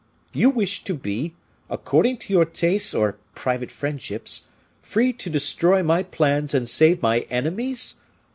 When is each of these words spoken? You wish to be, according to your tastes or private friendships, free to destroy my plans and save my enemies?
You 0.33 0.49
wish 0.49 0.83
to 0.85 0.95
be, 0.95 1.35
according 1.69 2.17
to 2.21 2.33
your 2.33 2.43
tastes 2.43 2.95
or 2.95 3.19
private 3.35 3.69
friendships, 3.71 4.47
free 4.81 5.13
to 5.13 5.29
destroy 5.29 5.83
my 5.83 6.01
plans 6.01 6.55
and 6.55 6.67
save 6.67 7.03
my 7.03 7.19
enemies? 7.29 7.99